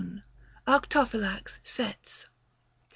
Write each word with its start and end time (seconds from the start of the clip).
AECTOPHYLAX 0.65 1.59
SETS. 1.63 2.25